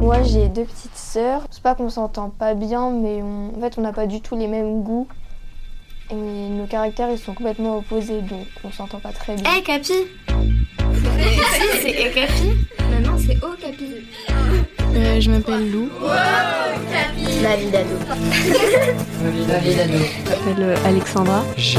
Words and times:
Moi 0.00 0.22
j'ai 0.22 0.48
deux 0.48 0.64
petites 0.64 0.96
sœurs. 0.96 1.42
C'est 1.50 1.62
pas 1.62 1.74
qu'on 1.74 1.90
s'entend 1.90 2.30
pas 2.30 2.54
bien, 2.54 2.90
mais 2.90 3.22
en 3.22 3.60
fait 3.60 3.74
on 3.78 3.80
n'a 3.80 3.92
pas 3.92 4.06
du 4.06 4.20
tout 4.20 4.36
les 4.36 4.46
mêmes 4.46 4.82
goûts. 4.82 5.08
Et 6.10 6.14
nos 6.14 6.66
caractères 6.66 7.10
ils 7.10 7.18
sont 7.18 7.34
complètement 7.34 7.78
opposés, 7.78 8.20
donc 8.22 8.46
on 8.62 8.70
s'entend 8.70 9.00
pas 9.00 9.12
très 9.12 9.34
bien. 9.34 9.44
Hé 9.50 9.56
hey, 9.56 9.62
Capi 9.62 9.92
C'est 11.82 12.12
Capi? 12.14 12.52
Maintenant 12.90 13.18
c'est 13.18 13.36
O 13.42 13.48
Capi. 13.60 13.86
Euh, 14.94 15.20
je 15.20 15.30
m'appelle 15.30 15.70
Lou. 15.72 15.88
Wow, 16.00 16.08
Capi 16.92 17.25
Ma 17.46 17.54
vie 17.54 17.70
d'ado. 17.70 17.94
Ma 19.46 19.58
vie 19.58 19.74
d'ado. 19.76 19.92
Je 19.92 20.30
m'appelle 20.30 20.64
euh, 20.64 20.76
Alexandra. 20.84 21.44
J'ai 21.56 21.78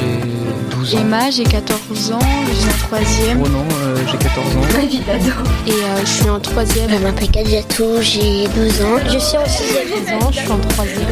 12 0.71 0.95
ans. 0.95 0.99
Emma, 0.99 1.29
j'ai 1.29 1.43
14 1.43 2.11
ans, 2.13 2.19
je 2.47 2.53
suis 2.53 2.69
en 2.69 2.87
troisième. 2.87 3.43
Oh 3.43 3.49
non, 3.49 3.65
euh, 3.81 3.97
j'ai 4.09 4.17
14 4.17 4.55
ans. 4.55 4.61
Ma 4.79 4.85
vie 4.85 4.99
d'ado. 4.99 5.31
Et 5.67 5.71
euh, 5.71 5.99
je 5.99 6.05
suis 6.05 6.29
en 6.29 6.39
troisième. 6.39 6.89
Je 6.89 6.95
m'appelle 6.95 7.29
Kadiatou, 7.29 8.01
j'ai 8.01 8.47
12 8.47 8.81
ans. 8.81 8.97
Je 9.11 9.17
suis 9.17 9.37
en 9.37 9.45
sixième. 9.45 10.21
ans, 10.21 10.31
je 10.31 10.39
suis 10.39 10.49
en 10.49 10.59
troisième. 10.59 11.05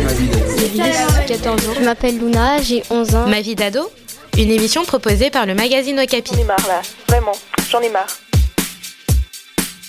14 1.27 1.67
ans. 1.67 1.73
Je 1.77 1.83
m'appelle 1.83 2.17
Luna, 2.17 2.61
j'ai 2.61 2.81
11 2.89 3.15
ans. 3.15 3.27
Ma 3.27 3.41
vie 3.41 3.55
d'ado 3.55 3.91
Une 4.37 4.51
émission 4.51 4.85
proposée 4.85 5.31
par 5.31 5.45
le 5.45 5.53
magazine 5.53 5.99
Okapi. 5.99 6.31
J'en 6.33 6.41
ai 6.41 6.45
marre 6.45 6.67
là, 6.69 6.81
vraiment, 7.09 7.33
j'en 7.69 7.81
ai 7.81 7.89
marre. 7.89 8.07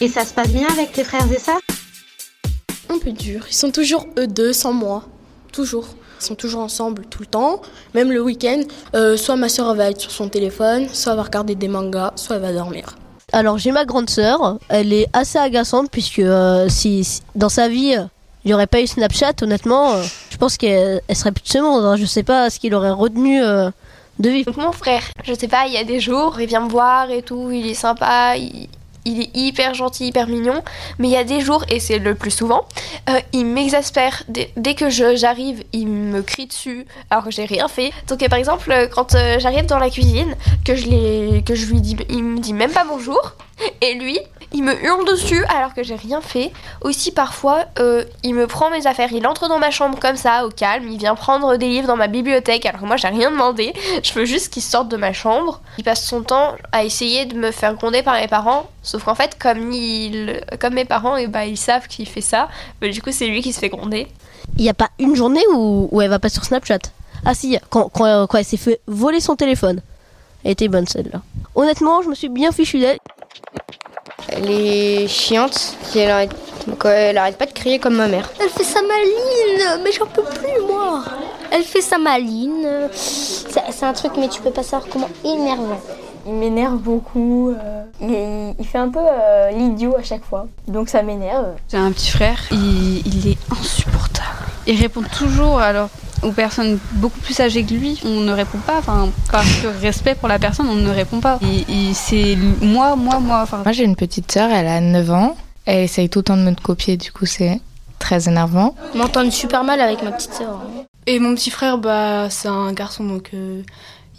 Et 0.00 0.08
ça 0.08 0.24
se 0.24 0.34
passe 0.34 0.48
bien 0.48 0.66
avec 0.72 0.90
tes 0.90 1.04
frères 1.04 1.30
et 1.32 1.38
sœurs? 1.38 1.60
Un 2.88 2.98
peu 2.98 3.12
dur. 3.12 3.44
Ils 3.48 3.54
sont 3.54 3.70
toujours 3.70 4.06
eux 4.18 4.26
deux 4.26 4.52
sans 4.52 4.72
moi. 4.72 5.04
Toujours. 5.52 5.88
Ils 6.20 6.24
sont 6.24 6.34
toujours 6.34 6.60
ensemble 6.60 7.04
tout 7.10 7.20
le 7.20 7.26
temps, 7.26 7.60
même 7.94 8.10
le 8.10 8.22
week-end. 8.22 8.62
Euh, 8.94 9.16
soit 9.16 9.36
ma 9.36 9.48
soeur 9.48 9.74
va 9.74 9.90
être 9.90 10.00
sur 10.00 10.10
son 10.10 10.28
téléphone, 10.28 10.88
soit 10.92 11.12
elle 11.12 11.18
va 11.18 11.24
regarder 11.24 11.54
des 11.54 11.68
mangas, 11.68 12.12
soit 12.16 12.36
elle 12.36 12.42
va 12.42 12.52
dormir. 12.52 12.96
Alors 13.32 13.58
j'ai 13.58 13.72
ma 13.72 13.84
grande 13.84 14.08
sœur, 14.08 14.58
elle 14.68 14.92
est 14.92 15.08
assez 15.12 15.38
agaçante 15.38 15.90
puisque 15.90 16.20
euh, 16.20 16.68
si, 16.68 17.04
si, 17.04 17.22
dans 17.34 17.48
sa 17.48 17.68
vie 17.68 17.98
il 18.46 18.50
n'y 18.50 18.54
aurait 18.54 18.68
pas 18.68 18.80
eu 18.80 18.86
Snapchat, 18.86 19.32
honnêtement, 19.42 19.94
euh, 19.94 20.04
je 20.30 20.36
pense 20.36 20.56
qu'elle 20.56 21.00
serait 21.12 21.32
plus 21.32 21.42
de 21.42 21.48
ce 21.48 21.58
monde. 21.58 21.84
Hein. 21.84 21.96
Je 21.96 22.04
sais 22.04 22.22
pas 22.22 22.48
ce 22.48 22.60
qu'il 22.60 22.76
aurait 22.76 22.92
retenu 22.92 23.42
euh, 23.42 23.72
de 24.20 24.30
vivre. 24.30 24.52
Donc 24.52 24.64
mon 24.64 24.70
frère, 24.70 25.02
je 25.24 25.34
sais 25.34 25.48
pas, 25.48 25.66
il 25.66 25.72
y 25.72 25.76
a 25.76 25.82
des 25.82 25.98
jours, 25.98 26.40
il 26.40 26.46
vient 26.46 26.60
me 26.60 26.68
voir 26.68 27.10
et 27.10 27.22
tout, 27.22 27.50
il 27.50 27.66
est 27.66 27.74
sympa, 27.74 28.36
il, 28.36 28.65
il 29.06 29.20
est 29.22 29.30
hyper 29.34 29.72
gentil, 29.72 30.08
hyper 30.08 30.26
mignon, 30.26 30.62
mais 30.98 31.08
il 31.08 31.12
y 31.12 31.16
a 31.16 31.24
des 31.24 31.40
jours, 31.40 31.64
et 31.68 31.80
c'est 31.80 31.98
le 31.98 32.14
plus 32.14 32.32
souvent, 32.32 32.66
euh, 33.08 33.18
il 33.32 33.46
m'exaspère. 33.46 34.24
Dès, 34.28 34.74
que 34.74 34.90
j'arrive, 34.90 35.64
il 35.72 35.86
me 35.86 36.22
crie 36.22 36.46
dessus 36.46 36.86
alors 37.10 37.24
que 37.24 37.30
j'ai 37.30 37.44
rien 37.44 37.68
fait. 37.68 37.92
Donc 38.08 38.22
euh, 38.22 38.28
par 38.28 38.38
exemple, 38.38 38.88
quand 38.92 39.14
euh, 39.14 39.38
j'arrive 39.38 39.66
dans 39.66 39.78
la 39.78 39.90
cuisine, 39.90 40.34
que 40.64 40.74
je, 40.74 41.40
que 41.40 41.54
je 41.54 41.66
lui 41.66 41.80
dis, 41.80 41.96
il 42.10 42.24
me 42.24 42.40
dit 42.40 42.52
même 42.52 42.72
pas 42.72 42.84
bonjour, 42.84 43.32
et 43.80 43.94
lui, 43.94 44.18
il 44.52 44.62
me 44.64 44.74
hurle 44.84 45.06
dessus 45.06 45.44
alors 45.46 45.72
que 45.72 45.82
j'ai 45.82 45.94
rien 45.94 46.20
fait. 46.20 46.52
Aussi 46.82 47.12
parfois, 47.12 47.64
il 48.22 48.34
me 48.34 48.46
prend 48.46 48.70
mes 48.70 48.86
affaires, 48.86 49.12
il 49.12 49.26
entre 49.26 49.48
dans 49.48 49.58
ma 49.58 49.70
chambre 49.70 49.98
comme 49.98 50.16
ça, 50.16 50.46
au 50.46 50.50
calme, 50.50 50.88
il 50.88 50.98
vient 50.98 51.14
prendre 51.14 51.56
des 51.56 51.68
livres 51.68 51.86
dans 51.86 51.96
ma 51.96 52.06
bibliothèque 52.06 52.66
alors 52.66 52.80
que 52.80 52.86
moi 52.86 52.96
j'ai 52.96 53.08
rien 53.08 53.30
demandé. 53.30 53.72
Je 54.02 54.12
veux 54.12 54.24
juste 54.24 54.52
qu'il 54.52 54.62
sorte 54.62 54.88
de 54.88 54.96
ma 54.96 55.12
chambre. 55.12 55.60
Il 55.78 55.84
passe 55.84 56.04
son 56.04 56.22
temps 56.22 56.54
à 56.72 56.84
essayer 56.84 57.24
de 57.24 57.36
me 57.36 57.50
faire 57.50 57.74
gronder 57.74 58.02
par 58.02 58.14
mes 58.14 58.28
parents, 58.28 58.68
sauf 58.86 59.04
qu'en 59.04 59.14
fait, 59.14 59.36
comme, 59.38 59.72
il, 59.72 60.40
comme 60.60 60.74
mes 60.74 60.84
parents, 60.84 61.16
et 61.16 61.26
bah, 61.26 61.44
ils 61.44 61.58
savent 61.58 61.88
qu'il 61.88 62.08
fait 62.08 62.20
ça, 62.20 62.48
bah, 62.80 62.88
du 62.88 63.02
coup 63.02 63.10
c'est 63.12 63.26
lui 63.26 63.42
qui 63.42 63.52
se 63.52 63.58
fait 63.58 63.68
gronder. 63.68 64.06
Il 64.56 64.62
n'y 64.62 64.70
a 64.70 64.74
pas 64.74 64.88
une 64.98 65.16
journée 65.16 65.42
où, 65.52 65.88
où 65.90 66.00
elle 66.00 66.08
va 66.08 66.18
pas 66.18 66.28
sur 66.28 66.44
Snapchat? 66.44 66.78
Ah 67.24 67.34
si, 67.34 67.58
quand, 67.68 67.90
quand, 67.92 68.26
quand 68.26 68.38
elle 68.38 68.44
s'est 68.44 68.56
fait 68.56 68.80
voler 68.86 69.20
son 69.20 69.36
téléphone. 69.36 69.82
Elle 70.44 70.52
était 70.52 70.68
bonne 70.68 70.86
celle-là. 70.86 71.20
Honnêtement, 71.56 72.02
je 72.02 72.08
me 72.08 72.14
suis 72.14 72.28
bien 72.28 72.52
fichu 72.52 72.78
d'elle. 72.78 72.98
Elle 74.28 74.50
est 74.50 75.08
chiante, 75.08 75.74
elle 75.94 76.10
arrête, 76.10 76.30
elle 76.84 77.18
arrête 77.18 77.36
pas 77.36 77.46
de 77.46 77.52
crier 77.52 77.78
comme 77.78 77.96
ma 77.96 78.06
mère. 78.06 78.30
Elle 78.40 78.48
fait 78.48 78.64
sa 78.64 78.82
maline, 78.82 79.82
mais 79.82 79.92
j'en 79.92 80.06
peux 80.06 80.22
plus 80.22 80.62
moi. 80.68 81.02
Elle 81.50 81.62
fait 81.62 81.80
sa 81.80 81.98
maline. 81.98 82.88
C'est 82.92 83.84
un 83.84 83.92
truc, 83.92 84.12
mais 84.18 84.28
tu 84.28 84.40
peux 84.40 84.50
pas 84.50 84.62
savoir 84.62 84.88
comment 84.88 85.08
énervant. 85.24 85.80
Il 86.26 86.34
m'énerve 86.34 86.78
beaucoup. 86.78 87.50
Euh, 87.50 87.84
il, 88.00 88.54
il, 88.58 88.66
fait 88.66 88.78
un 88.78 88.88
peu 88.88 89.00
euh, 89.00 89.50
l'idiot 89.50 89.94
à 89.96 90.02
chaque 90.02 90.24
fois. 90.24 90.46
Donc 90.66 90.88
ça 90.88 91.02
m'énerve. 91.02 91.54
J'ai 91.70 91.76
un 91.76 91.92
petit 91.92 92.10
frère, 92.10 92.40
il, 92.50 93.06
il 93.06 93.28
est 93.28 93.38
insupportable. 93.52 94.26
Il 94.66 94.80
répond 94.80 95.02
toujours 95.02 95.60
alors 95.60 95.88
aux 96.22 96.32
personnes 96.32 96.78
beaucoup 96.94 97.20
plus 97.20 97.38
âgées 97.40 97.64
que 97.64 97.74
lui, 97.74 98.00
on 98.04 98.20
ne 98.20 98.32
répond 98.32 98.58
pas. 98.58 98.78
Enfin, 98.78 99.08
par 99.30 99.44
respect 99.80 100.14
pour 100.14 100.28
la 100.28 100.38
personne, 100.38 100.68
on 100.68 100.74
ne 100.74 100.90
répond 100.90 101.20
pas. 101.20 101.38
Et, 101.42 101.90
et 101.90 101.94
c'est 101.94 102.36
moi, 102.60 102.96
moi, 102.96 103.20
moi. 103.20 103.42
Enfin... 103.42 103.62
Moi, 103.64 103.72
j'ai 103.72 103.84
une 103.84 103.96
petite 103.96 104.30
sœur, 104.32 104.50
elle 104.50 104.66
a 104.66 104.80
9 104.80 105.10
ans. 105.10 105.36
Elle 105.66 105.84
essaye 105.84 106.08
tout 106.08 106.20
le 106.20 106.24
temps 106.24 106.36
de 106.36 106.42
me 106.42 106.54
copier, 106.54 106.96
du 106.96 107.12
coup, 107.12 107.26
c'est 107.26 107.60
très 107.98 108.28
énervant. 108.28 108.74
Je 108.92 108.98
m'entends 108.98 109.28
super 109.30 109.64
mal 109.64 109.80
avec 109.80 110.02
ma 110.02 110.12
petite 110.12 110.34
sœur. 110.34 110.60
Et 111.08 111.20
mon 111.20 111.34
petit 111.34 111.50
frère, 111.50 111.78
bah, 111.78 112.28
c'est 112.30 112.48
un 112.48 112.72
garçon, 112.72 113.04
donc 113.04 113.30
euh, 113.32 113.62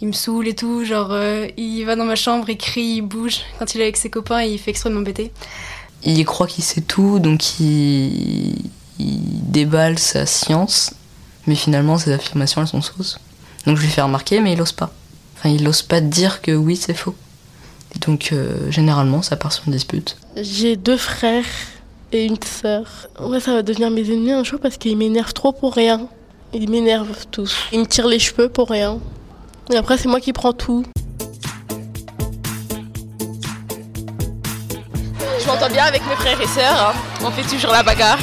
il 0.00 0.08
me 0.08 0.12
saoule 0.12 0.48
et 0.48 0.54
tout. 0.54 0.84
Genre, 0.84 1.08
euh, 1.10 1.46
il 1.56 1.84
va 1.84 1.96
dans 1.96 2.04
ma 2.04 2.16
chambre, 2.16 2.48
il 2.48 2.56
crie, 2.56 2.96
il 2.96 3.02
bouge. 3.02 3.40
Quand 3.58 3.74
il 3.74 3.80
est 3.80 3.84
avec 3.84 3.96
ses 3.96 4.10
copains, 4.10 4.42
il 4.42 4.58
fait 4.58 4.70
exprès 4.70 4.90
de 4.90 4.94
m'embêter. 4.94 5.32
Il 6.04 6.24
croit 6.24 6.46
qu'il 6.46 6.64
sait 6.64 6.80
tout, 6.80 7.18
donc 7.18 7.58
il, 7.60 8.54
il 8.98 9.50
déballe 9.50 9.98
sa 9.98 10.26
science 10.26 10.92
mais 11.48 11.54
finalement 11.54 11.98
ses 11.98 12.12
affirmations 12.12 12.60
elles 12.60 12.68
sont 12.68 12.82
fausses. 12.82 13.18
Donc 13.66 13.76
je 13.76 13.82
lui 13.82 13.88
fais 13.88 14.02
remarquer, 14.02 14.40
mais 14.40 14.52
il 14.52 14.62
ose 14.62 14.72
pas. 14.72 14.90
Enfin, 15.36 15.48
il 15.48 15.66
ose 15.66 15.82
pas 15.82 16.00
dire 16.00 16.40
que 16.42 16.52
oui, 16.52 16.76
c'est 16.76 16.94
faux. 16.94 17.14
Et 17.94 17.98
donc 17.98 18.30
euh, 18.32 18.70
généralement, 18.70 19.22
ça 19.22 19.36
part 19.36 19.52
sur 19.52 19.64
une 19.66 19.72
dispute. 19.72 20.16
J'ai 20.36 20.76
deux 20.76 20.96
frères 20.96 21.44
et 22.12 22.24
une 22.24 22.40
sœur. 22.42 23.08
En 23.18 23.28
vrai, 23.28 23.40
ça 23.40 23.52
va 23.54 23.62
devenir 23.62 23.90
mes 23.90 24.02
ennemis 24.02 24.32
un 24.32 24.44
jour 24.44 24.60
parce 24.60 24.76
qu'ils 24.76 24.96
m'énervent 24.96 25.32
trop 25.32 25.52
pour 25.52 25.74
rien. 25.74 26.06
Ils 26.52 26.70
m'énervent 26.70 27.26
tous. 27.30 27.56
Ils 27.72 27.80
me 27.80 27.86
tirent 27.86 28.08
les 28.08 28.18
cheveux 28.18 28.48
pour 28.48 28.68
rien. 28.70 29.00
Et 29.70 29.76
après, 29.76 29.98
c'est 29.98 30.08
moi 30.08 30.20
qui 30.20 30.32
prends 30.32 30.54
tout. 30.54 30.84
Je 35.40 35.46
m'entends 35.46 35.68
bien 35.68 35.84
avec 35.84 36.02
mes 36.06 36.14
frères 36.16 36.40
et 36.40 36.46
sœurs. 36.46 36.94
Hein. 36.94 37.24
On 37.24 37.30
fait 37.30 37.42
toujours 37.42 37.72
la 37.72 37.82
bagarre. 37.82 38.18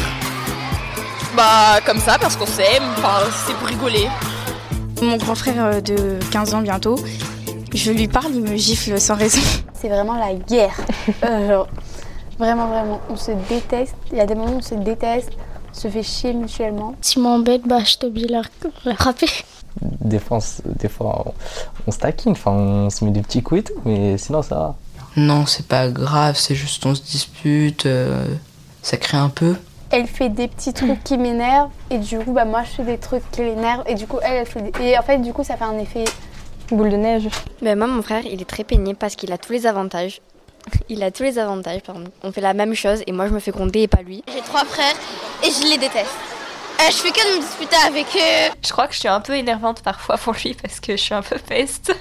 Bah 1.35 1.81
comme 1.85 1.99
ça 1.99 2.17
parce 2.17 2.37
qu'on 2.37 2.45
s'aime, 2.45 2.83
enfin 2.97 3.19
c'est 3.45 3.53
pour 3.55 3.67
rigoler. 3.67 4.07
Mon 5.01 5.17
grand 5.17 5.35
frère 5.35 5.81
de 5.81 6.17
15 6.31 6.53
ans 6.53 6.61
bientôt, 6.61 6.97
je 7.73 7.91
lui 7.91 8.07
parle, 8.07 8.31
il 8.33 8.41
me 8.41 8.55
gifle 8.55 8.99
sans 8.99 9.15
raison. 9.15 9.41
C'est 9.73 9.89
vraiment 9.89 10.15
la 10.15 10.33
guerre. 10.33 10.75
euh, 11.25 11.47
genre, 11.47 11.67
vraiment 12.39 12.67
vraiment, 12.67 13.01
on 13.09 13.17
se 13.17 13.31
déteste. 13.49 13.95
Il 14.11 14.17
y 14.17 14.21
a 14.21 14.25
des 14.25 14.33
moments 14.33 14.53
où 14.53 14.57
on 14.59 14.61
se 14.61 14.75
déteste, 14.75 15.31
on 15.71 15.73
se 15.77 15.89
fait 15.89 16.03
chier 16.03 16.33
mutuellement. 16.33 16.95
Si 17.01 17.19
m'embête, 17.19 17.67
bah 17.67 17.83
je 17.83 17.97
te 17.97 18.31
la, 18.31 18.41
la 18.85 18.95
frapper. 18.95 19.27
Des 20.05 20.19
fois, 20.19 20.37
on, 20.37 20.71
des 20.79 20.89
fois 20.89 21.33
on, 21.87 21.91
taquine, 21.91 22.31
enfin 22.31 22.51
on 22.51 22.89
se 22.89 23.03
met 23.03 23.11
des 23.11 23.21
petits 23.21 23.41
coups 23.43 23.61
et 23.61 23.63
tout, 23.63 23.81
mais 23.85 24.17
sinon 24.17 24.41
ça 24.41 24.55
va. 24.55 24.75
Non, 25.17 25.45
c'est 25.45 25.67
pas 25.67 25.89
grave, 25.89 26.35
c'est 26.37 26.55
juste 26.55 26.85
on 26.85 26.95
se 26.95 27.01
dispute, 27.01 27.85
euh, 27.85 28.25
ça 28.81 28.97
crée 28.97 29.17
un 29.17 29.29
peu 29.29 29.55
elle 29.91 30.07
fait 30.07 30.29
des 30.29 30.47
petits 30.47 30.73
trucs 30.73 31.03
qui 31.03 31.17
m'énervent 31.17 31.69
et 31.89 31.99
du 31.99 32.17
coup 32.19 32.33
bah 32.33 32.43
moi 32.43 32.63
je 32.63 32.71
fais 32.71 32.83
des 32.83 32.97
trucs 32.97 33.29
qui 33.31 33.41
l'énervent 33.41 33.83
et 33.87 33.95
du 33.95 34.07
coup 34.07 34.17
elle, 34.21 34.37
elle 34.37 34.45
fait 34.45 34.61
des... 34.61 34.83
et 34.83 34.97
en 34.97 35.03
fait 35.03 35.19
du 35.19 35.31
coup 35.31 35.43
ça 35.43 35.55
fait 35.55 35.63
un 35.63 35.77
effet 35.77 36.03
boule 36.69 36.89
de 36.89 36.97
neige. 36.97 37.29
Ben 37.61 37.77
moi 37.77 37.87
mon 37.87 38.01
frère 38.01 38.25
il 38.25 38.41
est 38.41 38.49
très 38.49 38.63
pénible 38.63 38.97
parce 38.97 39.15
qu'il 39.15 39.31
a 39.31 39.37
tous 39.37 39.53
les 39.53 39.65
avantages. 39.65 40.21
Il 40.89 41.03
a 41.03 41.11
tous 41.11 41.23
les 41.23 41.37
avantages 41.39 41.81
pardon. 41.81 42.05
On 42.23 42.31
fait 42.31 42.41
la 42.41 42.53
même 42.53 42.73
chose 42.73 43.03
et 43.07 43.11
moi 43.11 43.27
je 43.27 43.33
me 43.33 43.39
fais 43.39 43.51
gronder 43.51 43.83
et 43.83 43.87
pas 43.87 44.01
lui. 44.01 44.23
J'ai 44.33 44.41
trois 44.41 44.65
frères 44.65 44.95
et 45.43 45.51
je 45.51 45.69
les 45.69 45.77
déteste. 45.77 46.34
Euh, 46.79 46.91
je 46.91 46.97
fais 46.97 47.11
que 47.11 47.33
de 47.33 47.37
me 47.37 47.41
disputer 47.41 47.75
avec 47.85 48.05
eux. 48.15 48.55
Je 48.63 48.71
crois 48.71 48.87
que 48.87 48.93
je 48.93 48.99
suis 48.99 49.07
un 49.07 49.21
peu 49.21 49.33
énervante 49.33 49.81
parfois 49.81 50.17
pour 50.17 50.33
lui 50.33 50.53
parce 50.53 50.79
que 50.79 50.93
je 50.97 51.01
suis 51.01 51.13
un 51.13 51.21
peu 51.21 51.37
peste. 51.37 51.95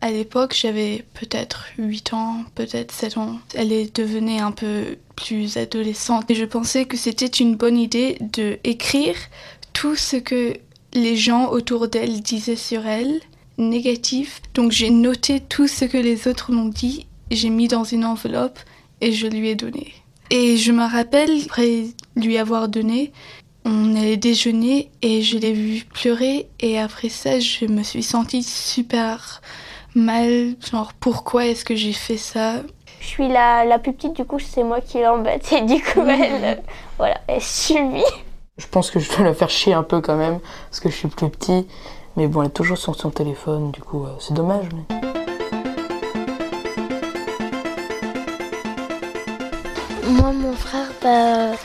À 0.00 0.10
l'époque, 0.10 0.56
j'avais 0.58 1.04
peut-être 1.14 1.66
8 1.78 2.12
ans, 2.14 2.44
peut-être 2.54 2.92
7 2.92 3.16
ans. 3.18 3.38
Elle 3.54 3.72
est 3.72 3.94
devenue 3.96 4.38
un 4.38 4.52
peu 4.52 4.96
plus 5.16 5.56
adolescente 5.56 6.30
et 6.30 6.34
je 6.34 6.44
pensais 6.44 6.84
que 6.84 6.96
c'était 6.96 7.26
une 7.26 7.56
bonne 7.56 7.76
idée 7.76 8.16
de 8.20 8.58
écrire 8.64 9.16
tout 9.72 9.96
ce 9.96 10.16
que 10.16 10.54
les 10.94 11.16
gens 11.16 11.48
autour 11.48 11.88
d'elle 11.88 12.22
disaient 12.22 12.56
sur 12.56 12.86
elle 12.86 13.20
négatif. 13.58 14.40
Donc 14.54 14.70
j'ai 14.72 14.90
noté 14.90 15.40
tout 15.40 15.66
ce 15.66 15.84
que 15.84 15.98
les 15.98 16.28
autres 16.28 16.52
m'ont 16.52 16.68
dit, 16.68 17.06
j'ai 17.30 17.50
mis 17.50 17.68
dans 17.68 17.84
une 17.84 18.04
enveloppe 18.04 18.58
et 19.00 19.12
je 19.12 19.26
lui 19.26 19.48
ai 19.48 19.54
donné. 19.54 19.94
Et 20.30 20.56
je 20.56 20.72
me 20.72 20.84
rappelle, 20.84 21.42
après 21.44 21.88
lui 22.16 22.38
avoir 22.38 22.68
donné, 22.68 23.12
on 23.64 23.94
allait 23.96 24.16
déjeuner 24.16 24.90
et 25.02 25.22
je 25.22 25.38
l'ai 25.38 25.52
vu 25.52 25.84
pleurer 25.84 26.48
et 26.60 26.78
après 26.78 27.08
ça 27.08 27.38
je 27.38 27.66
me 27.66 27.82
suis 27.82 28.02
sentie 28.02 28.42
super 28.42 29.40
mal, 29.94 30.54
genre 30.70 30.92
pourquoi 30.94 31.46
est-ce 31.46 31.64
que 31.64 31.76
j'ai 31.76 31.92
fait 31.92 32.16
ça? 32.16 32.56
Je 33.00 33.06
suis 33.06 33.28
la, 33.28 33.64
la 33.64 33.78
plus 33.78 33.92
petite 33.92 34.14
du 34.14 34.24
coup 34.24 34.38
c'est 34.38 34.62
moi 34.64 34.80
qui 34.80 35.00
l'embête 35.00 35.52
et 35.52 35.60
du 35.62 35.82
coup 35.82 36.00
elle, 36.06 36.62
voilà, 36.98 37.20
elle 37.26 37.42
subit. 37.42 38.02
Je 38.58 38.66
pense 38.66 38.90
que 38.90 39.00
je 39.00 39.10
dois 39.10 39.24
la 39.24 39.34
faire 39.34 39.50
chier 39.50 39.74
un 39.74 39.82
peu 39.82 40.00
quand 40.00 40.16
même 40.16 40.40
parce 40.68 40.80
que 40.80 40.88
je 40.88 40.94
suis 40.96 41.08
plus 41.08 41.28
petit 41.30 41.66
mais 42.16 42.26
bon 42.26 42.42
elle 42.42 42.48
est 42.48 42.50
toujours 42.50 42.78
sur 42.78 42.94
son 42.94 43.10
téléphone 43.10 43.70
du 43.70 43.80
coup 43.80 44.04
euh, 44.04 44.16
c'est 44.18 44.34
dommage 44.34 44.66
mais... 44.74 44.96
Moi 50.08 50.32
mon 50.32 50.52
frère 50.52 50.90
bah 51.02 51.56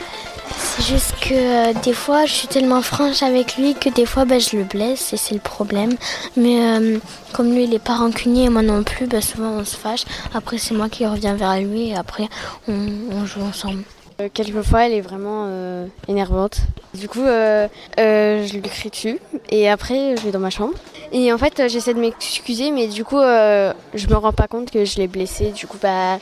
C'est 0.78 0.94
juste 0.94 1.14
que 1.20 1.34
euh, 1.34 1.72
des 1.82 1.92
fois, 1.92 2.24
je 2.24 2.32
suis 2.32 2.46
tellement 2.46 2.82
franche 2.82 3.24
avec 3.24 3.56
lui 3.56 3.74
que 3.74 3.88
des 3.88 4.06
fois, 4.06 4.24
bah, 4.24 4.38
je 4.38 4.56
le 4.56 4.62
blesse 4.62 5.12
et 5.12 5.16
c'est 5.16 5.34
le 5.34 5.40
problème. 5.40 5.96
Mais 6.36 6.60
euh, 6.60 6.98
comme 7.32 7.52
lui, 7.52 7.64
il 7.64 7.74
est 7.74 7.80
pas 7.80 7.96
rancunier 7.96 8.44
et 8.44 8.48
moi 8.48 8.62
non 8.62 8.84
plus, 8.84 9.06
bah, 9.06 9.20
souvent 9.20 9.50
on 9.50 9.64
se 9.64 9.76
fâche. 9.76 10.04
Après, 10.34 10.56
c'est 10.56 10.74
moi 10.74 10.88
qui 10.88 11.04
reviens 11.04 11.34
vers 11.34 11.58
lui 11.58 11.88
et 11.88 11.96
après, 11.96 12.28
on, 12.68 13.24
joue 13.26 13.40
ensemble. 13.42 13.82
Euh, 14.20 14.28
quelquefois, 14.32 14.86
elle 14.86 14.92
est 14.92 15.00
vraiment 15.00 15.46
euh, 15.48 15.86
énervante. 16.06 16.60
Du 16.94 17.08
coup, 17.08 17.24
je 17.24 18.52
lui 18.52 18.62
crie 18.62 18.90
dessus 18.90 19.18
et 19.50 19.68
après, 19.68 20.16
je 20.16 20.22
vais 20.22 20.30
dans 20.30 20.38
ma 20.38 20.50
chambre. 20.50 20.74
Et 21.10 21.32
en 21.32 21.38
fait, 21.38 21.60
j'essaie 21.66 21.94
de 21.94 22.00
m'excuser, 22.00 22.70
mais 22.70 22.86
du 22.86 23.02
coup, 23.04 23.18
je 23.18 24.06
me 24.08 24.14
rends 24.14 24.32
pas 24.32 24.46
compte 24.46 24.70
que 24.70 24.84
je 24.84 24.96
l'ai 24.98 25.08
blessée. 25.08 25.50
Du 25.50 25.66
coup, 25.66 25.78
bah, 25.82 26.18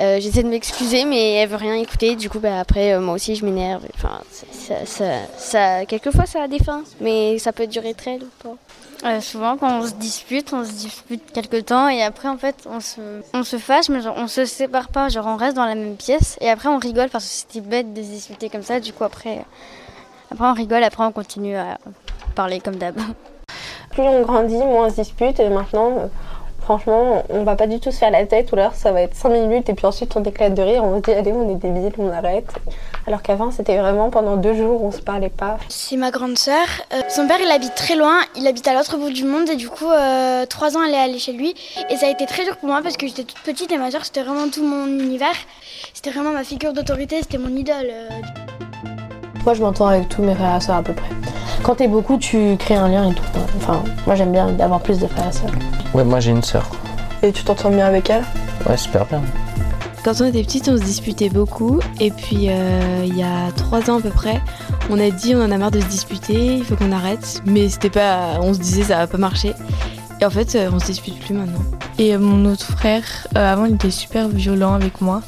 euh, 0.00 0.20
j'essaie 0.20 0.42
de 0.42 0.48
m'excuser, 0.48 1.04
mais 1.04 1.34
elle 1.34 1.48
veut 1.48 1.56
rien 1.56 1.74
écouter. 1.74 2.14
Du 2.14 2.30
coup, 2.30 2.38
bah, 2.38 2.60
après, 2.60 2.92
euh, 2.92 3.00
moi 3.00 3.14
aussi, 3.14 3.34
je 3.34 3.44
m'énerve. 3.44 3.84
Enfin, 3.94 4.20
ça, 4.30 4.86
ça, 4.86 5.04
ça, 5.36 5.86
quelquefois, 5.86 6.26
ça 6.26 6.42
a 6.42 6.48
des 6.48 6.58
fins, 6.58 6.84
mais 7.00 7.38
ça 7.38 7.52
peut 7.52 7.66
durer 7.66 7.94
très 7.94 8.18
longtemps. 8.18 8.56
Euh, 9.04 9.20
souvent, 9.20 9.56
quand 9.56 9.78
on 9.78 9.86
se 9.86 9.94
dispute, 9.94 10.52
on 10.52 10.64
se 10.64 10.72
dispute 10.72 11.22
quelque 11.32 11.60
temps 11.60 11.88
et 11.88 12.02
après, 12.02 12.28
en 12.28 12.36
fait, 12.36 12.66
on 12.68 12.80
se, 12.80 13.00
on 13.32 13.44
se 13.44 13.56
fâche, 13.56 13.88
mais 13.90 14.00
genre, 14.00 14.14
on 14.16 14.26
se 14.26 14.44
sépare 14.44 14.88
pas. 14.88 15.08
Genre, 15.08 15.26
on 15.26 15.36
reste 15.36 15.56
dans 15.56 15.64
la 15.64 15.76
même 15.76 15.94
pièce 15.94 16.36
et 16.40 16.50
après, 16.50 16.68
on 16.68 16.78
rigole 16.78 17.08
parce 17.08 17.24
que 17.24 17.30
c'était 17.30 17.60
bête 17.60 17.92
de 17.92 18.02
se 18.02 18.08
disputer 18.08 18.48
comme 18.48 18.62
ça. 18.62 18.80
Du 18.80 18.92
coup, 18.92 19.04
après, 19.04 19.44
après 20.32 20.46
on 20.46 20.52
rigole, 20.52 20.82
après, 20.82 21.04
on 21.04 21.12
continue 21.12 21.56
à 21.56 21.78
parler 22.34 22.58
comme 22.60 22.76
d'hab. 22.76 22.96
Plus 23.90 24.02
on 24.02 24.22
grandit, 24.22 24.56
moins 24.56 24.86
on 24.86 24.90
se 24.90 24.96
dispute 24.96 25.38
et 25.38 25.48
maintenant, 25.48 25.98
euh, 25.98 26.06
franchement, 26.68 27.24
on 27.30 27.44
va 27.44 27.56
pas 27.56 27.66
du 27.66 27.80
tout 27.80 27.90
se 27.90 27.96
faire 27.96 28.10
la 28.10 28.26
tête 28.26 28.52
ou 28.52 28.56
alors 28.56 28.74
ça 28.74 28.92
va 28.92 29.00
être 29.00 29.14
5 29.14 29.30
minutes 29.30 29.70
et 29.70 29.74
puis 29.74 29.86
ensuite 29.86 30.14
on 30.16 30.22
éclate 30.22 30.52
de 30.52 30.60
rire, 30.60 30.84
on 30.84 30.98
se 30.98 31.00
dit 31.02 31.12
allez, 31.12 31.32
on 31.32 31.48
est 31.48 31.54
débile, 31.54 31.92
on 31.96 32.10
arrête. 32.10 32.44
Alors 33.06 33.22
qu'avant, 33.22 33.50
c'était 33.50 33.78
vraiment 33.78 34.10
pendant 34.10 34.36
deux 34.36 34.52
jours, 34.54 34.84
on 34.84 34.90
se 34.90 35.00
parlait 35.00 35.30
pas. 35.30 35.56
C'est 35.70 35.96
ma 35.96 36.10
grande 36.10 36.36
sœur. 36.36 36.66
Euh, 36.92 37.00
son 37.08 37.26
père, 37.26 37.38
il 37.42 37.50
habite 37.50 37.74
très 37.74 37.96
loin. 37.96 38.18
Il 38.36 38.46
habite 38.46 38.68
à 38.68 38.74
l'autre 38.74 38.98
bout 38.98 39.08
du 39.08 39.24
monde. 39.24 39.48
Et 39.48 39.56
du 39.56 39.70
coup, 39.70 39.88
euh, 39.90 40.44
trois 40.44 40.76
ans, 40.76 40.80
elle 40.86 40.92
est 40.92 40.98
allée 40.98 41.18
chez 41.18 41.32
lui. 41.32 41.54
Et 41.88 41.96
ça 41.96 42.04
a 42.06 42.10
été 42.10 42.26
très 42.26 42.44
dur 42.44 42.58
pour 42.58 42.68
moi 42.68 42.80
parce 42.82 42.98
que 42.98 43.06
j'étais 43.06 43.24
toute 43.24 43.40
petite 43.40 43.72
et 43.72 43.78
ma 43.78 43.90
sœur, 43.90 44.04
c'était 44.04 44.22
vraiment 44.22 44.50
tout 44.50 44.62
mon 44.62 44.84
univers. 44.84 45.38
C'était 45.94 46.10
vraiment 46.10 46.32
ma 46.32 46.44
figure 46.44 46.74
d'autorité. 46.74 47.16
C'était 47.22 47.38
mon 47.38 47.56
idole. 47.56 47.88
euh. 47.90 48.08
Moi, 49.42 49.54
je 49.54 49.62
m'entends 49.62 49.86
avec 49.86 50.10
tous 50.10 50.20
mes 50.20 50.34
frères 50.34 50.56
et 50.58 50.60
sœurs 50.60 50.76
à 50.76 50.82
peu 50.82 50.92
près. 50.92 51.08
Quand 51.62 51.74
t'es 51.74 51.88
beaucoup, 51.88 52.16
tu 52.16 52.56
crées 52.58 52.76
un 52.76 52.88
lien 52.88 53.10
et 53.10 53.14
tout. 53.14 53.22
Enfin, 53.56 53.82
moi, 54.06 54.14
j'aime 54.14 54.32
bien 54.32 54.58
avoir 54.58 54.80
plus 54.80 54.98
de 54.98 55.06
frères 55.06 55.28
et 55.28 55.32
sœurs. 55.32 55.50
Ouais, 55.92 56.04
moi 56.04 56.20
j'ai 56.20 56.30
une 56.30 56.42
sœur. 56.42 56.68
Et 57.22 57.32
tu 57.32 57.42
t'entends 57.44 57.70
bien 57.70 57.86
avec 57.86 58.08
elle? 58.10 58.24
Ouais, 58.68 58.76
super 58.76 59.04
bien. 59.06 59.20
Quand 60.04 60.20
on 60.20 60.26
était 60.26 60.42
petite, 60.42 60.68
on 60.68 60.76
se 60.76 60.82
disputait 60.82 61.28
beaucoup. 61.28 61.80
Et 62.00 62.10
puis, 62.10 62.46
euh, 62.48 63.04
il 63.04 63.16
y 63.16 63.22
a 63.22 63.50
trois 63.56 63.90
ans 63.90 63.98
à 63.98 64.00
peu 64.00 64.10
près, 64.10 64.40
on 64.88 64.98
a 64.98 65.10
dit 65.10 65.34
on 65.34 65.42
en 65.42 65.50
a 65.50 65.58
marre 65.58 65.70
de 65.70 65.80
se 65.80 65.86
disputer, 65.86 66.56
il 66.56 66.64
faut 66.64 66.76
qu'on 66.76 66.92
arrête. 66.92 67.42
Mais 67.44 67.68
c'était 67.68 67.90
pas. 67.90 68.38
On 68.40 68.54
se 68.54 68.60
disait 68.60 68.84
ça 68.84 68.96
va 68.98 69.06
pas 69.06 69.18
marcher. 69.18 69.52
Et 70.20 70.24
en 70.24 70.30
fait, 70.30 70.54
euh, 70.54 70.70
on 70.72 70.78
se 70.78 70.86
dispute 70.86 71.18
plus 71.18 71.34
maintenant. 71.34 71.62
Et 71.98 72.14
euh, 72.14 72.18
mon 72.18 72.50
autre 72.50 72.66
frère, 72.66 73.26
euh, 73.36 73.52
avant, 73.52 73.66
il 73.66 73.74
était 73.74 73.90
super 73.90 74.28
violent 74.28 74.74
avec 74.74 75.00
moi. 75.00 75.22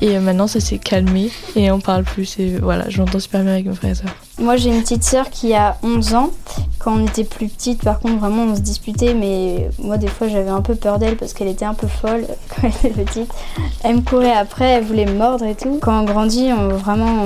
Et 0.00 0.18
maintenant, 0.18 0.46
ça 0.46 0.60
s'est 0.60 0.78
calmé 0.78 1.30
et 1.54 1.70
on 1.70 1.80
parle 1.80 2.04
plus. 2.04 2.38
Et 2.38 2.58
voilà, 2.58 2.88
je 2.88 2.98
m'entends 2.98 3.20
super 3.20 3.42
bien 3.42 3.52
avec 3.52 3.66
mes 3.66 3.74
frères 3.74 3.92
et 3.92 3.94
sœurs. 3.94 4.14
Moi, 4.38 4.56
j'ai 4.56 4.70
une 4.70 4.82
petite 4.82 5.04
sœur 5.04 5.30
qui 5.30 5.54
a 5.54 5.76
11 5.82 6.14
ans. 6.14 6.30
Quand 6.80 6.96
on 6.96 7.06
était 7.06 7.24
plus 7.24 7.48
petite, 7.48 7.82
par 7.82 8.00
contre, 8.00 8.18
vraiment, 8.18 8.42
on 8.42 8.56
se 8.56 8.60
disputait, 8.60 9.14
mais 9.14 9.70
moi, 9.78 9.96
des 9.96 10.08
fois, 10.08 10.26
j'avais 10.26 10.50
un 10.50 10.60
peu 10.60 10.74
peur 10.74 10.98
d'elle 10.98 11.16
parce 11.16 11.32
qu'elle 11.32 11.48
était 11.48 11.64
un 11.64 11.74
peu 11.74 11.86
folle 11.86 12.26
quand 12.48 12.62
elle 12.62 12.90
était 12.90 13.04
petite. 13.04 13.30
Elle 13.84 13.96
me 13.96 14.00
courait 14.00 14.32
après, 14.32 14.64
elle 14.66 14.84
voulait 14.84 15.06
me 15.06 15.14
mordre 15.14 15.44
et 15.44 15.54
tout. 15.54 15.78
Quand 15.80 16.00
on 16.00 16.04
grandit, 16.04 16.50
vraiment, 16.50 17.24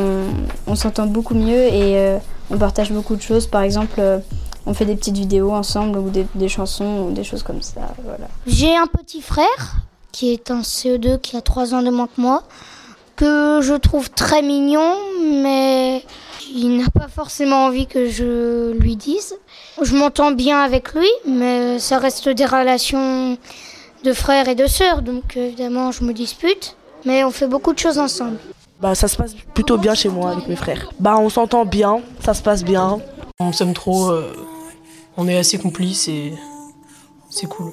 on, 0.67 0.75
s'entend 0.75 1.07
beaucoup 1.07 1.35
mieux 1.35 1.65
et 1.65 1.97
euh, 1.97 2.19
on 2.51 2.59
partage 2.59 2.93
beaucoup 2.93 3.17
de 3.17 3.23
choses. 3.23 3.47
Par 3.47 3.63
exemple, 3.63 3.99
euh, 3.99 4.19
on 4.67 4.75
fait 4.75 4.85
des 4.85 4.95
petites 4.95 5.17
vidéos 5.17 5.53
ensemble 5.53 5.99
ou 5.99 6.11
des, 6.11 6.27
des 6.35 6.49
chansons 6.49 7.07
ou 7.09 7.13
des 7.13 7.25
choses 7.25 7.43
comme 7.43 7.63
ça. 7.63 7.81
Voilà. 8.05 8.29
J'ai 8.47 8.77
un 8.77 8.87
petit 8.87 9.23
frère 9.23 9.83
qui 10.13 10.33
est 10.33 10.51
en 10.51 10.61
CE2, 10.61 11.21
qui 11.21 11.37
a 11.37 11.41
3 11.41 11.75
ans 11.75 11.83
de 11.83 11.91
moins 11.91 12.07
que 12.07 12.21
moi, 12.21 12.43
que 13.17 13.61
je 13.63 13.75
trouve 13.75 14.11
très 14.11 14.43
mignon, 14.43 14.95
mais 15.43 16.05
il 16.55 16.77
n'a 16.79 16.91
pas 16.91 17.09
forcément 17.09 17.67
envie 17.67 17.87
que 17.87 18.09
je 18.09 18.73
lui 18.73 18.97
dise. 18.97 19.35
Je 19.81 19.97
m'entends 19.97 20.33
bien 20.33 20.59
avec 20.61 20.95
lui, 20.95 21.09
mais 21.27 21.79
ça 21.79 21.99
reste 21.99 22.29
des 22.29 22.47
relations 22.47 23.37
de 24.05 24.13
frères 24.13 24.49
et 24.49 24.55
de 24.55 24.67
sœurs, 24.67 25.03
donc 25.03 25.37
évidemment 25.37 25.93
je 25.93 26.05
me 26.05 26.13
dispute, 26.13 26.77
mais 27.05 27.25
on 27.25 27.31
fait 27.31 27.47
beaucoup 27.49 27.73
de 27.73 27.79
choses 27.79 27.99
ensemble. 27.99 28.39
Bah 28.81 28.95
ça 28.95 29.09
se 29.09 29.17
passe 29.17 29.35
plutôt 29.55 29.77
bien 29.77 29.95
chez 29.95 30.09
moi 30.09 30.31
avec 30.31 30.47
mes 30.47 30.57
frères. 30.57 30.91
Bah 31.01 31.17
on 31.19 31.29
s'entend 31.29 31.65
bien, 31.65 32.01
ça 32.21 32.35
se 32.35 32.43
passe 32.43 32.63
bien. 32.65 33.01
On 33.41 33.53
s'aime 33.53 33.75
trop, 33.75 34.11
euh, 34.11 34.33
on 35.17 35.27
est 35.29 35.37
assez 35.37 35.59
complices 35.59 36.09
et 36.09 36.33
c'est 37.31 37.47
cool. 37.47 37.73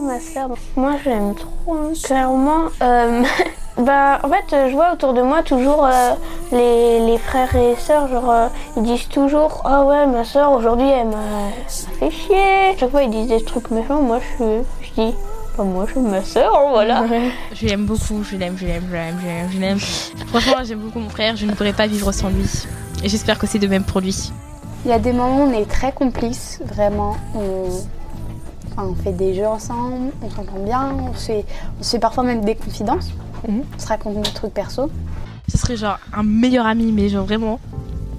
Ma 0.00 0.20
sœur, 0.20 0.50
moi 0.76 0.94
je 1.02 1.08
l'aime 1.08 1.34
trop, 1.34 1.74
hein, 1.74 1.92
clairement. 2.02 2.64
Euh, 2.82 3.22
bah, 3.78 4.20
en 4.22 4.28
fait, 4.28 4.68
je 4.70 4.72
vois 4.72 4.92
autour 4.92 5.14
de 5.14 5.22
moi 5.22 5.42
toujours 5.42 5.84
euh, 5.84 6.12
les, 6.52 7.00
les 7.00 7.18
frères 7.18 7.54
et 7.56 7.74
sœurs, 7.76 8.08
genre, 8.08 8.30
euh, 8.30 8.46
ils 8.76 8.82
disent 8.84 9.08
toujours 9.08 9.62
Ah 9.64 9.84
ouais, 9.84 10.06
ma 10.06 10.24
sœur 10.24 10.52
aujourd'hui 10.52 10.88
elle 10.88 11.08
m'a 11.08 11.50
fait 11.98 12.10
chier. 12.10 12.76
Chaque 12.78 12.90
fois 12.90 13.02
ils 13.02 13.10
disent 13.10 13.28
des 13.28 13.42
trucs 13.42 13.70
méchants, 13.72 14.00
moi 14.00 14.20
je, 14.38 14.62
je 14.80 15.02
dis 15.02 15.14
Bah, 15.58 15.64
moi 15.64 15.86
j'aime 15.92 16.08
ma 16.08 16.22
sœur, 16.22 16.54
hein, 16.56 16.68
voilà. 16.70 17.04
Je 17.52 17.66
l'aime 17.66 17.84
beaucoup, 17.84 18.22
je 18.22 18.36
l'aime, 18.36 18.56
je 18.56 18.66
l'aime, 18.66 18.84
je 18.88 18.94
l'aime, 18.94 19.18
je 19.20 19.26
l'aime, 19.26 19.48
je 19.52 19.58
l'aime. 19.60 19.78
Franchement, 20.28 20.62
j'aime 20.64 20.78
beaucoup 20.78 21.00
mon 21.00 21.10
frère, 21.10 21.34
je 21.34 21.44
ne 21.46 21.52
pourrais 21.52 21.72
pas 21.72 21.88
vivre 21.88 22.12
sans 22.12 22.28
lui. 22.28 22.48
Et 23.02 23.08
j'espère 23.08 23.38
que 23.38 23.46
c'est 23.48 23.58
de 23.58 23.66
même 23.66 23.84
pour 23.84 24.00
lui. 24.00 24.30
Il 24.84 24.90
y 24.90 24.94
a 24.94 24.98
des 25.00 25.12
moments 25.12 25.44
où 25.44 25.48
on 25.48 25.52
est 25.52 25.68
très 25.68 25.90
complices, 25.92 26.60
vraiment. 26.64 27.16
On, 27.34 27.64
enfin, 28.72 28.88
on 28.88 28.94
fait 29.02 29.12
des 29.12 29.34
jeux 29.34 29.46
ensemble, 29.46 30.12
on 30.22 30.30
s'entend 30.30 30.58
bien, 30.64 30.92
on 31.10 31.14
se, 31.14 31.26
fait, 31.26 31.44
on 31.80 31.82
se 31.82 31.90
fait 31.90 31.98
parfois 31.98 32.22
même 32.22 32.44
des 32.44 32.54
confidences. 32.54 33.10
On 33.48 33.62
se 33.78 33.86
raconte 33.86 34.22
des 34.22 34.30
trucs 34.30 34.54
perso. 34.54 34.90
Ce 35.48 35.58
serait 35.58 35.76
genre 35.76 35.98
un 36.12 36.22
meilleur 36.22 36.66
ami, 36.66 36.90
mais 36.92 37.08
genre 37.08 37.24
vraiment. 37.26 37.60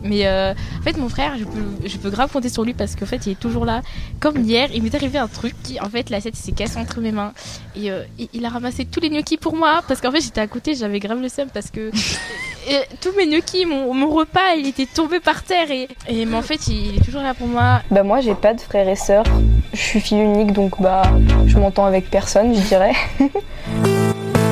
Mais 0.03 0.27
euh, 0.27 0.53
en 0.79 0.83
fait, 0.83 0.97
mon 0.97 1.09
frère, 1.09 1.33
je 1.35 1.45
peux, 1.45 1.87
je 1.87 1.97
peux 1.97 2.11
grave 2.11 2.31
compter 2.31 2.49
sur 2.49 2.63
lui 2.63 2.75
parce 2.75 2.95
qu'en 2.95 3.07
fait, 3.07 3.25
il 3.25 3.31
est 3.31 3.39
toujours 3.39 3.65
là. 3.65 3.81
Comme 4.19 4.37
hier, 4.43 4.69
il 4.71 4.83
m'est 4.83 4.93
arrivé 4.93 5.17
un 5.17 5.27
truc 5.27 5.55
qui, 5.63 5.79
en 5.81 5.89
fait, 5.89 6.11
l'assiette 6.11 6.35
s'est 6.35 6.51
cassée 6.51 6.77
entre 6.77 7.01
mes 7.01 7.11
mains. 7.11 7.33
Et 7.75 7.89
euh, 7.89 8.03
il- 8.19 8.29
il 8.33 8.45
a 8.45 8.49
ramassé 8.49 8.85
tous 8.85 8.99
les 8.99 9.09
gnocchis 9.09 9.37
pour 9.37 9.55
moi 9.55 9.81
parce 9.87 10.01
qu'en 10.01 10.11
fait, 10.11 10.21
j'étais 10.21 10.41
à 10.41 10.45
côté, 10.45 10.75
j'avais 10.75 10.99
grave 10.99 11.19
le 11.19 11.27
seum 11.27 11.47
parce 11.51 11.71
que 11.71 11.89
et 12.69 12.77
tous 13.01 13.13
mes 13.17 13.25
gnocchis, 13.25 13.65
mon, 13.65 13.95
mon 13.95 14.11
repas, 14.11 14.53
il 14.59 14.67
était 14.67 14.85
tombé 14.85 15.19
par 15.19 15.41
terre. 15.41 15.71
Et, 15.71 15.87
et 16.07 16.25
mais 16.27 16.37
en 16.37 16.43
fait, 16.43 16.67
il, 16.67 16.89
il 16.93 16.97
est 16.97 17.03
toujours 17.03 17.23
là 17.23 17.33
pour 17.33 17.47
moi. 17.47 17.81
Bah 17.89 18.03
moi 18.03 18.21
j'ai 18.21 18.35
pas 18.35 18.53
de 18.53 18.61
frères 18.61 18.87
et 18.87 18.95
sœurs. 18.95 19.25
Je 19.73 19.81
suis 19.81 20.01
fille 20.01 20.19
unique 20.19 20.51
donc 20.53 20.79
bah 20.79 21.01
je 21.47 21.57
m'entends 21.57 21.85
avec 21.85 22.11
personne 22.11 22.53
je 22.53 22.61
dirais. 22.61 22.93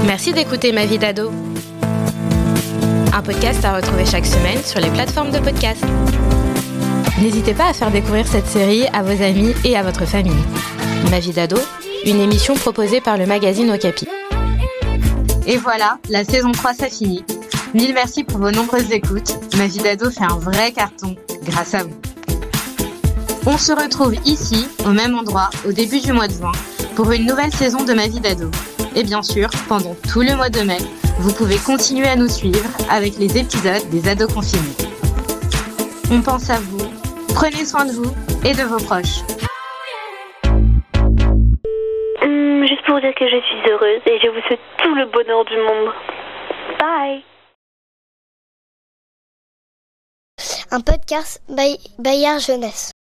Merci 0.05 0.33
d'écouter 0.33 0.73
Ma 0.73 0.85
vie 0.85 0.97
d'ado. 0.97 1.31
Un 3.13 3.21
podcast 3.21 3.63
à 3.63 3.75
retrouver 3.75 4.05
chaque 4.05 4.25
semaine 4.25 4.61
sur 4.63 4.79
les 4.79 4.89
plateformes 4.89 5.31
de 5.31 5.39
podcast. 5.39 5.83
N'hésitez 7.21 7.53
pas 7.53 7.69
à 7.69 7.73
faire 7.73 7.89
découvrir 7.89 8.27
cette 8.27 8.47
série 8.47 8.85
à 8.87 9.01
vos 9.01 9.23
amis 9.23 9.53
et 9.63 9.77
à 9.77 9.83
votre 9.83 10.05
famille. 10.05 10.43
Ma 11.09 11.19
vie 11.19 11.31
d'ado, 11.31 11.57
une 12.05 12.19
émission 12.19 12.55
proposée 12.55 12.99
par 12.99 13.17
le 13.17 13.25
magazine 13.25 13.71
Okapi. 13.71 14.07
Et 15.47 15.57
voilà, 15.57 15.99
la 16.09 16.23
saison 16.25 16.51
3 16.51 16.73
ça 16.73 16.89
finit. 16.89 17.23
Mille 17.73 17.93
merci 17.93 18.23
pour 18.23 18.39
vos 18.39 18.51
nombreuses 18.51 18.91
écoutes. 18.91 19.37
Ma 19.57 19.67
vie 19.67 19.79
d'ado 19.79 20.11
fait 20.11 20.25
un 20.25 20.37
vrai 20.37 20.73
carton 20.73 21.15
grâce 21.45 21.73
à 21.75 21.83
vous. 21.83 21.95
On 23.45 23.57
se 23.57 23.71
retrouve 23.71 24.15
ici, 24.25 24.67
au 24.85 24.91
même 24.91 25.17
endroit, 25.17 25.49
au 25.67 25.71
début 25.71 25.99
du 25.99 26.13
mois 26.13 26.27
de 26.27 26.33
juin, 26.33 26.51
pour 26.95 27.11
une 27.11 27.25
nouvelle 27.25 27.53
saison 27.53 27.83
de 27.83 27.93
Ma 27.93 28.07
vie 28.07 28.19
d'ado. 28.19 28.49
Et 28.95 29.03
bien 29.03 29.23
sûr, 29.23 29.49
pendant 29.67 29.95
tout 30.11 30.21
le 30.21 30.35
mois 30.35 30.49
de 30.49 30.61
mai, 30.61 30.77
vous 31.19 31.33
pouvez 31.33 31.57
continuer 31.57 32.07
à 32.07 32.15
nous 32.15 32.27
suivre 32.29 32.69
avec 32.89 33.17
les 33.17 33.37
épisodes 33.37 33.89
des 33.89 34.07
ados 34.07 34.31
confinés. 34.33 34.75
On 36.11 36.21
pense 36.21 36.49
à 36.49 36.59
vous, 36.59 36.85
prenez 37.33 37.65
soin 37.65 37.85
de 37.85 37.91
vous 37.91 38.13
et 38.45 38.53
de 38.53 38.63
vos 38.63 38.77
proches. 38.77 39.21
Hum, 42.21 42.65
juste 42.67 42.85
pour 42.85 42.99
dire 43.01 43.13
que 43.17 43.25
je 43.27 43.41
suis 43.41 43.71
heureuse 43.71 44.01
et 44.05 44.19
je 44.21 44.27
vous 44.29 44.41
souhaite 44.47 44.59
tout 44.83 44.93
le 44.95 45.05
bonheur 45.11 45.43
du 45.45 45.57
monde. 45.57 45.91
Bye. 46.79 47.23
Un 50.71 50.81
podcast 50.81 51.41
Bay- 51.49 51.77
Bayard 51.99 52.39
Jeunesse. 52.39 52.92